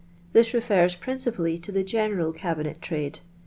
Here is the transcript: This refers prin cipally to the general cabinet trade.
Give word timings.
This 0.33 0.55
refers 0.55 0.95
prin 0.95 1.19
cipally 1.19 1.61
to 1.61 1.71
the 1.71 1.83
general 1.83 2.33
cabinet 2.33 2.81
trade. 2.81 3.19